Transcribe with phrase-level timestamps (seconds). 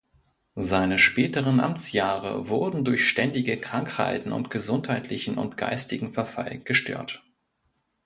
[0.55, 7.21] Seine späteren Amtsjahre wurden durch ständige Krankheiten und gesundheitlichen und geistigen Verfall gestört.